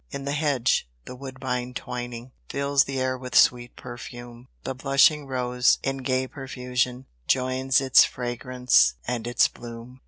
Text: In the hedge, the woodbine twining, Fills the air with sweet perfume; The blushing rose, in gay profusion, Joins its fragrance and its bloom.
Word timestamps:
In 0.09 0.25
the 0.25 0.31
hedge, 0.31 0.89
the 1.05 1.15
woodbine 1.15 1.75
twining, 1.75 2.31
Fills 2.49 2.85
the 2.85 2.99
air 2.99 3.19
with 3.19 3.35
sweet 3.35 3.75
perfume; 3.75 4.47
The 4.63 4.73
blushing 4.73 5.27
rose, 5.27 5.77
in 5.83 5.97
gay 5.99 6.25
profusion, 6.25 7.05
Joins 7.27 7.79
its 7.79 8.03
fragrance 8.03 8.95
and 9.05 9.27
its 9.27 9.47
bloom. 9.47 9.99